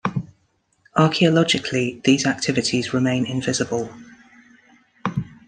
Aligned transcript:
Archeologically 0.97 2.03
these 2.03 2.25
activities 2.25 2.91
remain 2.91 3.23
invisible. 3.23 3.93